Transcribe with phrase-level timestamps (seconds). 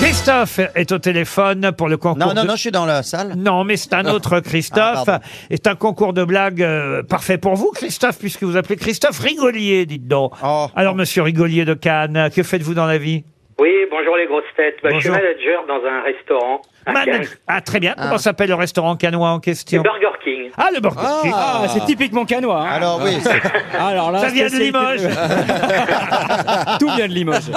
[0.00, 2.18] Christophe est au téléphone pour le concours.
[2.18, 3.34] Non, non, de- non, je suis dans la salle.
[3.36, 4.80] Non, mais c'est un autre Christophe.
[4.82, 5.24] Ah, pardon.
[5.50, 9.86] c'est un concours de blagues euh, parfait pour vous, Christophe, puisque vous appelez Christophe Rigolier,
[9.86, 10.32] dites donc.
[10.44, 10.66] Oh.
[10.76, 13.24] Alors, monsieur Rigolier de Cannes, que faites-vous dans la vie?
[13.58, 14.76] Oui, bonjour les grosses têtes.
[14.82, 15.22] Bah, je suis Bonjour.
[15.22, 16.60] manager dans un restaurant.
[16.86, 17.26] à Man- Cannes.
[17.46, 17.94] Ah, très bien.
[17.96, 20.50] Comment s'appelle le restaurant canois en C'est question Burger King.
[20.56, 21.32] Ah, le Burger King.
[21.34, 22.60] Ah, c'est typiquement canois.
[22.62, 22.68] hein.
[22.68, 23.40] Alors oui, c'est-
[23.78, 25.08] Alors là, Ça vient de spécialité- Limoges.
[26.80, 27.50] Tout vient de Limoges.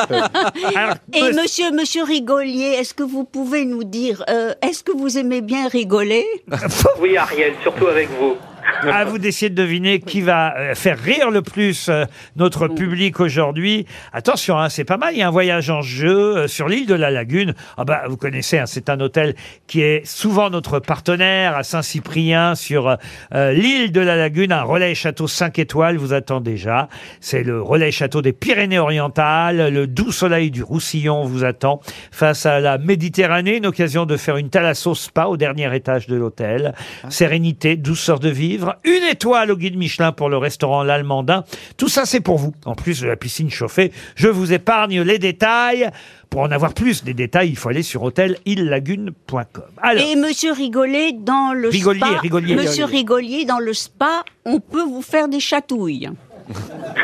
[0.75, 4.91] Alors, Et monsieur- monsieur, monsieur Rigolier, est-ce que vous pouvez nous dire, euh, est-ce que
[4.95, 6.25] vous aimez bien rigoler?
[6.99, 8.37] Oui, Ariel, surtout avec vous.
[8.83, 13.19] À vous d'essayer de deviner qui va euh, faire rire le plus euh, notre public
[13.19, 13.85] aujourd'hui.
[14.13, 15.13] Attention, hein, c'est pas mal.
[15.13, 17.53] Il y a un voyage en jeu euh, sur l'île de la Lagune.
[17.77, 19.35] Ah bah, vous connaissez, hein, c'est un hôtel
[19.67, 22.97] qui est souvent notre partenaire à Saint-Cyprien sur
[23.33, 24.51] euh, l'île de la Lagune.
[24.51, 26.89] Un relais château 5 étoiles vous attend déjà.
[27.21, 29.73] C'est le relais château des Pyrénées-Orientales.
[29.73, 33.57] Le doux soleil du Roussillon vous attend face à la Méditerranée.
[33.57, 36.73] Une occasion de faire une thalasso spa au dernier étage de l'hôtel.
[37.09, 38.66] Sérénité, douceur de vivre.
[38.83, 41.43] Une étoile au guide Michelin pour le restaurant L'Allemandin.
[41.77, 42.53] Tout ça, c'est pour vous.
[42.65, 45.89] En plus de la piscine chauffée, je vous épargne les détails.
[46.29, 49.63] Pour en avoir plus des détails, il faut aller sur hôtelillagune.com.
[49.81, 52.55] Alors, Et monsieur Rigolier, dans le Rigolier, spa, Rigolier.
[52.55, 56.09] monsieur Rigolier, dans le spa, on peut vous faire des chatouilles.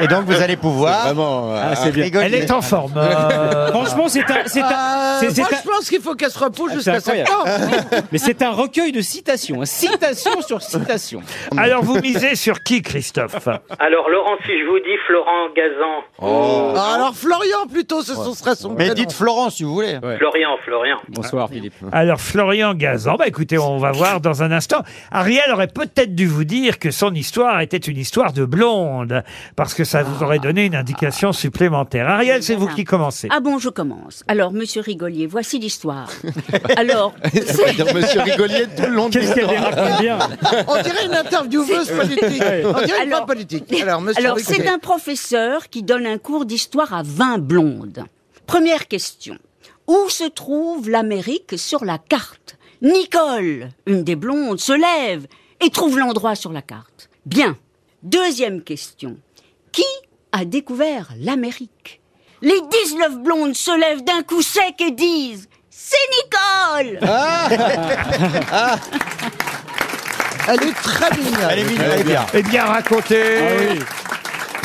[0.02, 1.54] Et donc vous allez pouvoir Vraiment.
[1.56, 2.06] Ah, c'est bien.
[2.22, 2.94] elle est en forme.
[2.98, 6.30] euh, Franchement, c'est un, c'est un, c'est- c'est Moi, un- je pense qu'il faut qu'elle
[6.32, 7.44] se repose Ah, jusqu'à 7 ans.
[8.12, 9.66] mais c'est un recueil de citations, hein.
[9.66, 11.22] citation sur citation.
[11.58, 13.48] Alors, vous misez sur qui, Christophe?
[13.80, 16.76] Alors, Laurent, si je vous dis Florent Gazan.
[16.76, 18.94] Ah, Alors, Florian, plutôt, ce ce serait son Mais prénom.
[18.94, 20.00] dites Florent si vous voulez.
[20.18, 20.98] Florian, Florian.
[21.10, 21.74] Bonsoir Philippe.
[21.92, 24.82] Alors, Florian Gazan, bah écoutez, on va voir dans un instant.
[25.12, 29.24] Ariel aurait peut-être dû vous dire que son histoire était une histoire de blonde,
[29.56, 32.08] parce que ça vous aurait donné une indication supplémentaire.
[32.10, 33.28] Ariel, c'est vous qui commencez.
[33.32, 34.24] Ah bon, je commence.
[34.28, 36.10] Alors, monsieur Rigolier, voici l'histoire.
[36.78, 39.76] Alors, Ça veut dire Monsieur Rigolier tout le long de Qu'est-ce qu'elle l'histoire.
[39.76, 40.20] raconte bien
[40.68, 42.44] On dirait une intervieweuse politique.
[42.66, 43.82] On dirait une Alors- politique.
[43.82, 44.58] Alors, monsieur Alors, Rigolier.
[44.64, 48.04] c'est un professeur qui donne un cours d'histoire à 20 blondes.
[48.46, 49.38] Première question.
[49.88, 52.58] Où se trouve l'Amérique sur la carte?
[52.82, 55.26] Nicole, une des blondes, se lève
[55.66, 57.10] et trouve l'endroit sur la carte.
[57.26, 57.58] Bien.
[58.02, 59.16] Deuxième question.
[59.74, 59.84] Qui
[60.32, 62.00] a découvert l'Amérique?
[62.42, 67.00] Les 19 blondes se lèvent d'un coup sec et disent C'est Nicole.
[70.48, 71.48] Elle est très mignonne.
[71.50, 72.26] Elle est mignonne, elle est bien.
[72.34, 73.80] Eh bien raconté,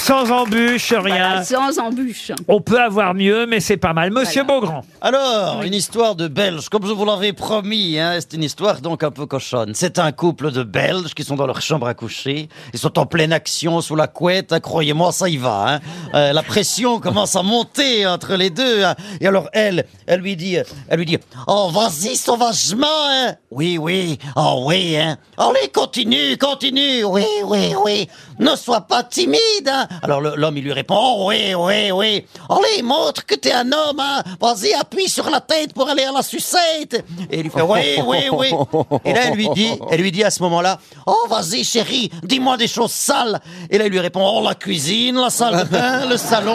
[0.01, 1.29] sans embûche, rien.
[1.29, 2.33] Voilà, Sans embûche.
[2.47, 4.11] On peut avoir mieux, mais c'est pas mal.
[4.11, 4.83] Monsieur Beaugrand.
[5.01, 9.03] Alors, une histoire de Belges, comme je vous l'avais promis, hein, c'est une histoire donc
[9.03, 9.73] un peu cochonne.
[9.75, 12.49] C'est un couple de Belges qui sont dans leur chambre à coucher.
[12.73, 15.75] Ils sont en pleine action sous la couette, hein, croyez-moi, ça y va.
[15.75, 15.81] Hein.
[16.15, 18.85] Euh, la pression commence à monter entre les deux.
[18.85, 18.95] hein.
[19.21, 20.57] Et alors elle, elle lui dit,
[20.89, 23.35] elle lui dit, oh vas-y sauvagement, hein.
[23.51, 25.17] Oui, oui, oh oui, hein.
[25.37, 28.09] Allez, continue, continue, oui, oui, oui.
[28.39, 29.39] Ne sois pas timide,
[29.69, 29.88] hein.
[30.03, 32.27] Alors l'homme il lui répond, oh oui, oui, oui.
[32.49, 34.23] Allez, montre que t'es un homme, hein.
[34.41, 37.05] Vas-y, appuie sur la tête pour aller à la sucette.
[37.31, 38.51] Et il lui fait, oui, oui, oui.
[39.05, 42.57] Et là, elle lui dit, elle lui dit à ce moment-là, oh, vas-y, chérie, dis-moi
[42.57, 43.41] des choses sales.
[43.71, 46.55] Et là, il lui répond, oh, la cuisine, la salle de bain, le salon.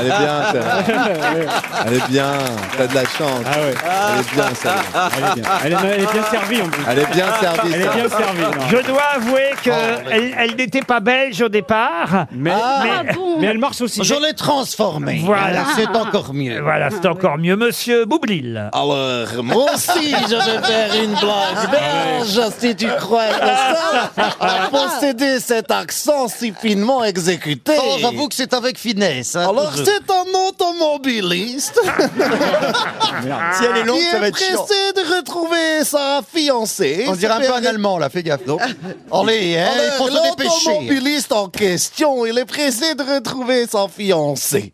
[0.00, 0.84] Elle est bien, ça.
[1.86, 2.32] Elle est bien.
[2.76, 3.44] T'as de la chance.
[3.46, 3.74] Ah ouais.
[4.14, 4.74] Elle est bien, ça.
[5.16, 6.82] Elle est bien, elle est, elle est bien servie en plus.
[6.88, 7.72] Elle est bien servie.
[7.74, 8.42] Elle est bien servie.
[8.70, 9.70] Je dois avouer que
[10.10, 12.26] elle, elle n'était pas belge au départ.
[12.32, 14.02] Mais, Ah mais, bon mais elle marche aussi.
[14.02, 15.20] Je l'ai transformé.
[15.24, 15.64] Voilà.
[15.76, 16.60] C'est encore mieux.
[16.60, 17.56] Voilà, c'est encore mieux.
[17.56, 18.70] Monsieur Boublil.
[18.72, 24.10] Alors, moi aussi, je vais faire une blague belge, si tu crois que ça.
[24.40, 27.72] À posséder cet accent si finement exécuté.
[27.78, 29.36] Oh, j'avoue que c'est avec finesse.
[29.36, 31.80] hein, Alors c'est un automobiliste
[33.58, 34.64] si elle est longue, qui ça va est être chiant.
[34.64, 37.04] pressé de retrouver sa fiancée.
[37.08, 38.46] On dirait un peu un allemand, là, fais gaffe.
[38.46, 38.58] non
[39.12, 40.70] Allez, hein, il faut se dépêcher.
[40.70, 44.72] L'automobiliste en question, il est pressé de retrouver sa fiancée.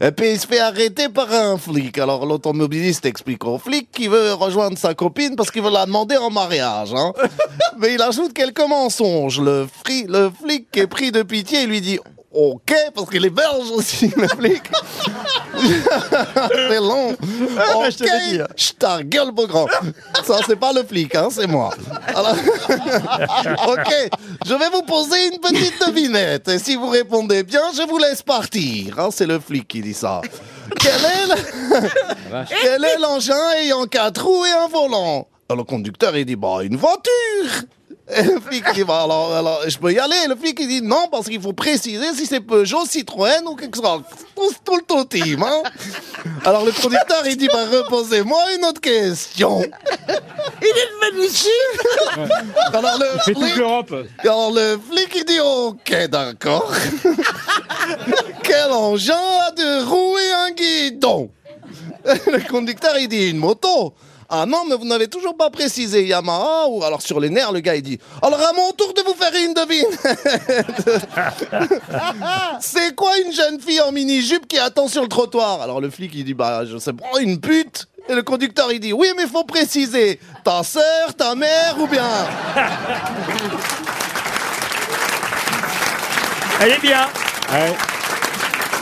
[0.00, 1.98] Et puis il se fait arrêter par un flic.
[1.98, 6.16] Alors l'automobiliste explique au flic qu'il veut rejoindre sa copine parce qu'il veut la demander
[6.16, 6.94] en mariage.
[6.94, 7.12] Hein.
[7.78, 9.40] Mais il ajoute quelques mensonges.
[9.40, 11.98] Le, fri- le flic est pris de pitié, il lui dit
[12.34, 14.62] Ok, parce qu'il est belge aussi, le flic.
[16.68, 17.10] c'est long.
[17.10, 18.46] Ok, je te l'ai dit, hein.
[18.56, 19.66] je ta gueule, beau grand.
[20.24, 21.70] Ça, c'est pas le flic, hein, c'est moi.
[22.08, 22.34] Alors,
[23.68, 24.10] ok,
[24.46, 26.48] je vais vous poser une petite devinette.
[26.48, 28.98] Et si vous répondez bien, je vous laisse partir.
[28.98, 30.20] hein, c'est le flic qui dit ça.
[30.80, 35.28] Quel est le- Quel est l'engin ayant quatre roues et un volant?
[35.50, 37.62] Alors, Le conducteur, il dit, bah, une voiture.
[38.14, 40.26] Et le flic il dit, bah, alors, alors, je peux y aller.
[40.28, 43.76] Le flic il dit non, parce qu'il faut préciser si c'est Peugeot, Citroën ou quelque
[43.76, 44.02] chose.
[44.34, 45.62] Tout, tout le tout team, hein.
[46.44, 49.62] Alors le conducteur il dit, bah, reposez-moi une autre question.
[50.60, 51.48] Il est ici
[52.72, 53.94] Alors le Fait toute flic, l'Europe.
[54.20, 56.72] alors le flic il dit, ok, d'accord.
[58.42, 59.14] Quel engin
[59.48, 61.30] a deux roues et un guidon?
[62.04, 63.94] Le conducteur il dit, une moto.
[64.34, 67.60] Ah non, mais vous n'avez toujours pas précisé Yamaha ou alors sur les nerfs, le
[67.60, 69.84] gars il dit Alors à mon tour de vous faire une devine
[72.60, 75.60] C'est quoi une jeune fille en mini-jupe qui attend sur le trottoir?
[75.60, 78.80] Alors le flic il dit Bah je sais pas, une pute Et le conducteur il
[78.80, 82.08] dit Oui mais faut préciser Ta sœur, ta mère ou bien?
[86.62, 87.06] Elle est bien.
[87.52, 87.76] Ouais.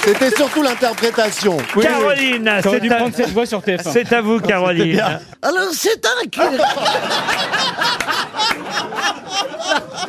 [0.05, 1.57] C'était surtout l'interprétation.
[1.77, 2.63] Oui, Caroline, oui.
[2.63, 3.91] T'aurais c'est dû à- prendre cette voix sur TF1.
[3.93, 5.01] C'est à vous, Caroline.
[5.43, 6.57] Alors c'est un curé.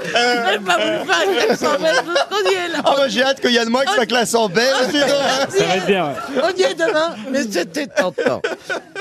[0.05, 2.81] Je vais pas vous faire un accent belge, parce qu'on y est là.
[2.85, 4.87] Oh, bah, j'ai hâte que Yann Moix sa classe en belge.
[4.87, 4.93] donc.
[5.57, 6.07] Ça va être bien.
[6.09, 6.41] ouais.
[6.43, 8.41] On y est demain, mais c'était tentant.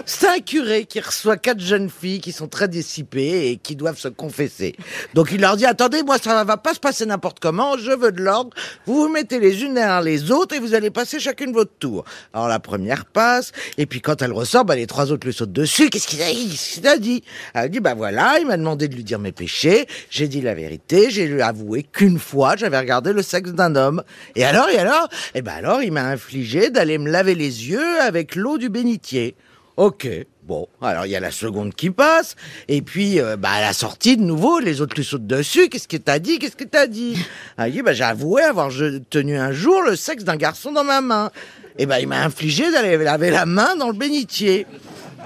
[0.06, 3.98] C'est un curé qui reçoit quatre jeunes filles qui sont très dissipées et qui doivent
[3.98, 4.74] se confesser.
[5.14, 8.10] Donc il leur dit attendez, moi ça va pas se passer n'importe comment, je veux
[8.12, 8.50] de l'ordre.
[8.86, 12.04] Vous vous mettez les unes derrière les autres et vous allez passer chacune votre tour.
[12.32, 15.52] Alors la première passe et puis quand elle ressort, bah, les trois autres lui sautent
[15.52, 15.90] dessus.
[15.90, 16.48] Qu'est-ce qu'il a dit?
[16.50, 17.22] Qu'est-ce qu'il a dit?
[17.54, 19.86] Elle dit bah voilà, il m'a demandé de lui dire mes péchés.
[20.10, 20.89] J'ai dit la vérité.
[20.90, 24.02] J'ai lui avoué qu'une fois j'avais regardé le sexe d'un homme.
[24.34, 25.08] Et alors et alors?
[25.34, 29.36] Eh ben alors il m'a infligé d'aller me laver les yeux avec l'eau du bénitier.
[29.76, 30.08] Ok.
[30.42, 32.34] Bon, alors il y a la seconde qui passe,
[32.66, 35.68] et puis euh, bah, à la sortie de nouveau, les autres lui sautent dessus.
[35.68, 36.40] Qu'est-ce que t'as dit?
[36.40, 37.16] Qu'est-ce que t'as dit?
[37.70, 38.70] Dit bah, j'ai avoué avoir
[39.10, 41.30] tenu un jour le sexe d'un garçon dans ma main.
[41.78, 44.66] Et ben il m'a infligé d'aller laver la main dans le bénitier.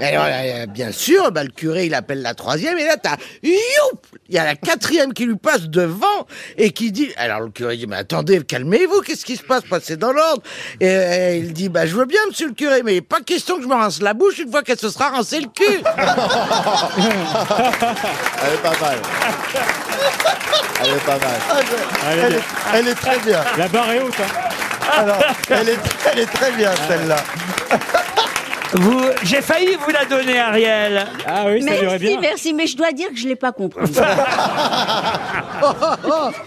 [0.00, 4.06] Alors, euh, bien sûr, bah, le curé, il appelle la troisième, et là, t'as, youp
[4.28, 6.26] Il y a la quatrième qui lui passe devant,
[6.58, 9.96] et qui dit, alors le curé dit, mais attendez, calmez-vous, qu'est-ce qui se passe, passez
[9.96, 10.42] dans l'ordre.
[10.80, 13.62] Et euh, il dit, bah, je veux bien, monsieur le curé, mais pas question que
[13.62, 15.62] je me rince la bouche une fois qu'elle se sera rincée le cul.
[18.42, 18.98] Elle est pas mal.
[20.82, 21.40] Elle est pas mal.
[22.10, 22.38] Elle est Elle bien.
[22.38, 22.42] est,
[22.74, 23.44] elle est très bien.
[23.56, 24.14] La barre est haute.
[24.20, 24.50] hein.
[24.98, 25.18] Alors,
[25.50, 25.78] elle est,
[26.12, 27.16] elle est très bien celle-là.
[28.74, 31.06] Vous, j'ai failli vous la donner, Ariel.
[31.26, 32.20] Ah oui, ça durait Merci, bien.
[32.20, 33.84] merci, mais je dois dire que je l'ai pas compris.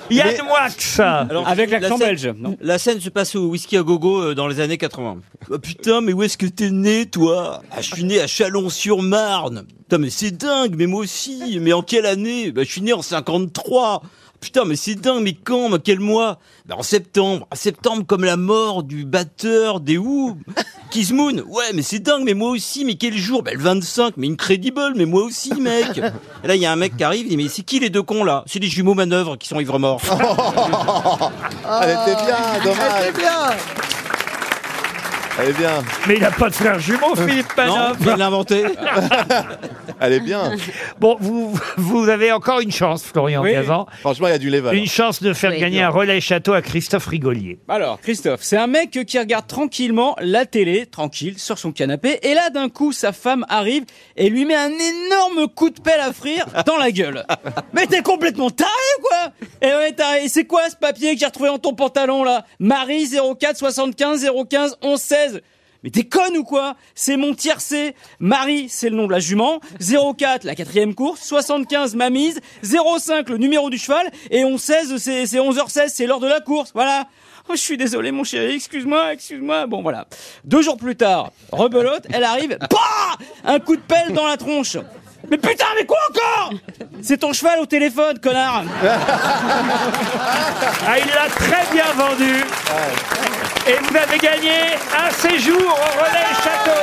[0.10, 1.00] Yann Wax.
[1.00, 2.28] Alors, Avec la l'accent scène- belge.
[2.38, 2.58] Non.
[2.62, 5.18] La scène se passe au whisky à gogo euh, dans les années 80.
[5.52, 7.62] Ah, putain, mais où est-ce que t'es né, toi?
[7.72, 9.66] Ah, Je suis né à Chalon-sur-Marne.
[9.84, 11.60] Putain, mais c'est dingue, mais moi aussi.
[11.62, 12.52] Mais en quelle année?
[12.52, 14.02] Bah, je suis né en 53.
[14.40, 15.70] Putain, mais c'est dingue, mais quand?
[15.70, 16.40] Mais Quel mois?
[16.66, 17.48] Bah, En septembre.
[17.52, 20.38] En septembre, comme la mort du batteur des Who.
[20.90, 21.44] Kiss Moon.
[21.48, 22.86] Ouais, mais c'est dingue, mais moi aussi.
[22.86, 23.44] Mais quel jour?
[23.44, 24.14] Bah, Le 25.
[24.18, 25.98] Mais incredible, mais moi aussi, mec.
[26.44, 27.90] Et là, il y a un mec qui arrive, il dit, mais c'est qui les
[27.90, 28.44] deux cons, là?
[28.48, 30.02] C'est les jumeaux manœuvres qui sont ivres morts.
[31.82, 33.04] Elle était bien, dommage.
[33.06, 33.87] C'est bien.
[35.40, 35.84] Elle est bien.
[36.08, 38.64] Mais il n'a pas de frère jumeau, Philippe Non, je viens de l'inventer.
[40.00, 40.52] Elle est bien.
[41.00, 43.52] Bon, vous, vous avez encore une chance, Florian Oui.
[43.52, 43.88] Gazan.
[44.02, 44.76] Franchement, il y a du level.
[44.76, 47.60] Une chance de faire Oui, gagner un relais château à Christophe Rigolier.
[47.68, 52.34] Alors, Christophe, c'est un mec qui regarde tranquillement la télé, tranquille, sur son canapé, et
[52.34, 53.86] là, d'un coup, sa femme arrive
[54.16, 57.26] et lui met un énorme coup de pelle à frire dans la gueule.
[57.74, 58.70] Mais t'es complètement taré,
[59.02, 59.32] quoi?
[59.62, 60.26] Et ouais, taré.
[60.26, 62.46] Et c'est quoi ce papier que j'ai retrouvé dans ton pantalon, là?
[62.60, 63.08] Marie
[63.40, 65.27] 04 75 015 11 16
[65.84, 66.76] mais t'es conne ou quoi?
[66.96, 67.96] C'est mon tiercé.
[68.20, 69.60] Marie, c'est le nom de la jument.
[69.80, 71.22] 04, la quatrième course.
[71.24, 72.40] 75, ma mise.
[72.64, 74.10] 05, le numéro du cheval.
[74.32, 76.72] Et 11 16, c'est c'est 11h16, c'est l'heure de la course.
[76.74, 77.08] Voilà.
[77.50, 78.56] Oh, je suis désolé, mon chéri.
[78.56, 79.68] Excuse-moi, excuse-moi.
[79.68, 80.08] Bon, voilà.
[80.44, 82.58] Deux jours plus tard, rebelote, elle arrive.
[82.60, 84.78] Bah Un coup de pelle dans la tronche.
[85.30, 86.54] Mais putain, mais quoi encore?
[87.02, 88.64] C'est ton cheval au téléphone, connard
[90.88, 92.44] Ah, il l'a très bien vendu.
[93.68, 96.82] Et vous avez gagné un séjour au relais château.